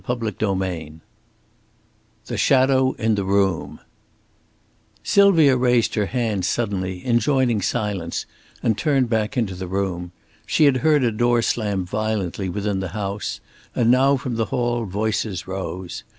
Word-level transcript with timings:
CHAPTER 0.03 0.31
XIX 0.39 1.01
THE 2.25 2.35
SHADOW 2.35 2.93
IN 2.93 3.13
THE 3.13 3.23
ROOM 3.23 3.79
Sylvia 5.03 5.55
raised 5.57 5.93
her 5.93 6.07
hand 6.07 6.43
suddenly, 6.43 7.05
enjoining 7.05 7.61
silence, 7.61 8.25
and 8.63 8.75
turned 8.75 9.11
back 9.11 9.37
into 9.37 9.53
the 9.53 9.67
room. 9.67 10.11
She 10.47 10.65
had 10.65 10.77
heard 10.77 11.03
a 11.03 11.11
door 11.11 11.43
slam 11.43 11.85
violently 11.85 12.49
within 12.49 12.79
the 12.79 12.89
house; 12.97 13.41
and 13.75 13.91
now 13.91 14.17
from 14.17 14.37
the 14.37 14.45
hall 14.45 14.85
voices 14.85 15.45
rose. 15.47 16.03